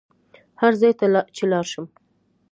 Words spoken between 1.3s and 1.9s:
چې لاړ شم.